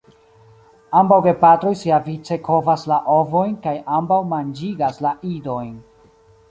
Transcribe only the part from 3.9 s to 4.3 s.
ambaŭ